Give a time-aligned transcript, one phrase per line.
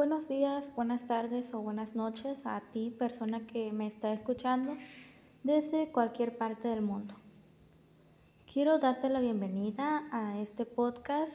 [0.00, 4.74] Buenos días, buenas tardes o buenas noches a ti, persona que me está escuchando
[5.44, 7.12] desde cualquier parte del mundo.
[8.50, 11.30] Quiero darte la bienvenida a este podcast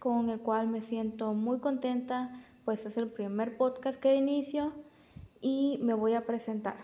[0.00, 2.28] con el cual me siento muy contenta,
[2.64, 4.72] pues es el primer podcast que inicio
[5.40, 6.74] y me voy a presentar.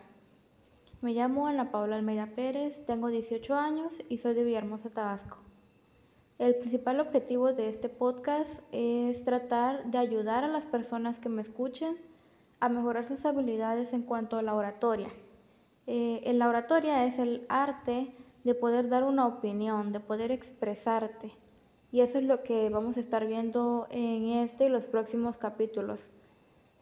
[1.02, 5.49] Me llamo Ana Paula Almeida Pérez, tengo 18 años y soy de Villahermosa, Tabasco.
[6.40, 11.42] El principal objetivo de este podcast es tratar de ayudar a las personas que me
[11.42, 11.94] escuchen
[12.60, 15.08] a mejorar sus habilidades en cuanto a la oratoria.
[15.86, 18.06] Eh, la oratoria es el arte
[18.44, 21.30] de poder dar una opinión, de poder expresarte.
[21.92, 26.00] Y eso es lo que vamos a estar viendo en este y los próximos capítulos.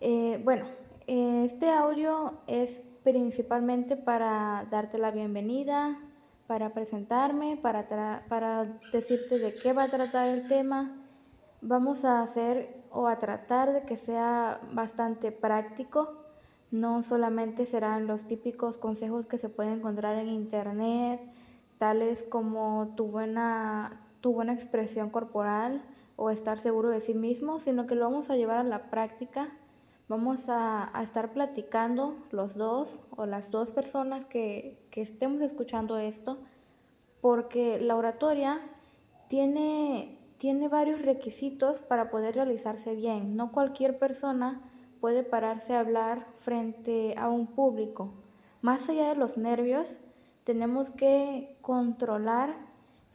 [0.01, 0.67] Eh, bueno,
[1.09, 2.71] este audio es
[3.03, 5.99] principalmente para darte la bienvenida,
[6.49, 7.85] para presentarme, para,
[8.29, 10.91] para decirte de qué va a tratar el tema.
[11.61, 16.09] Vamos a hacer o a tratar de que sea bastante práctico.
[16.73, 21.21] No solamente serán los típicos consejos que se pueden encontrar en internet,
[21.79, 25.81] tales como tu buena, tu buena expresión corporal
[26.17, 29.49] o estar seguro de sí mismo, sino que lo vamos a llevar a la práctica.
[30.09, 36.39] Vamos a, estar platicando los dos o las dos personas que, que estemos escuchando esto,
[37.21, 38.59] porque la oratoria
[39.29, 43.37] tiene, tiene varios requisitos para poder realizarse bien.
[43.37, 44.59] No cualquier persona
[45.03, 48.11] puede pararse a hablar frente a un público.
[48.63, 49.87] Más allá de los nervios,
[50.45, 52.49] tenemos que controlar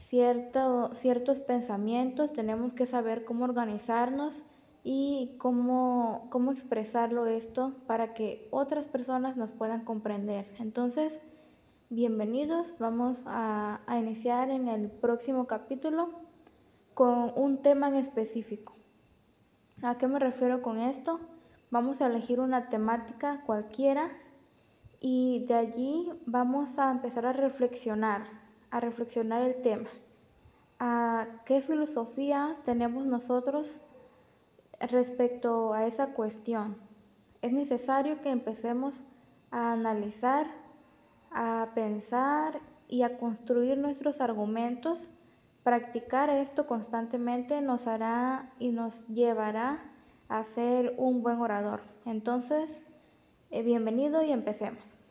[0.10, 4.36] ciertos pensamientos, tenemos que saber cómo organizarnos
[4.84, 10.45] y cómo, cómo expresarlo esto para que otras personas nos puedan comprender.
[10.59, 11.14] Entonces,
[11.90, 16.09] bienvenidos, vamos a, a iniciar en el próximo capítulo
[16.94, 18.73] con un tema en específico.
[19.84, 21.20] ¿A qué me refiero con esto?
[21.72, 24.09] Vamos a elegir una temática cualquiera
[25.02, 28.25] y de allí vamos a empezar a reflexionar,
[28.69, 29.90] a reflexionar el tema.
[30.79, 33.69] ¿A qué filosofía tenemos nosotros
[34.92, 36.76] respecto a esa cuestión.
[37.42, 38.96] Es necesario que empecemos
[39.52, 40.48] a analizar,
[41.32, 42.54] a pensar
[42.90, 45.00] y a construir nuestros argumentos.
[45.64, 49.80] Practicar esto constantemente nos hará y nos llevará
[50.30, 51.82] a ser un buen orador.
[52.06, 52.70] Entonces,
[53.52, 55.03] eh, bienvenido y empecemos.